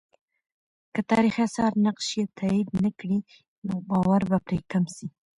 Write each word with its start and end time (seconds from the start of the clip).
که 0.93 1.01
تاریخي 1.11 1.41
آثار 1.47 1.73
نقش 1.85 2.07
یې 2.19 2.23
تایید 2.37 2.69
نه 2.83 2.91
کړي، 2.99 3.19
نو 3.67 3.73
باور 3.89 4.21
به 4.29 4.37
پرې 4.45 4.57
کم 4.71 4.83
سي. 4.95 5.07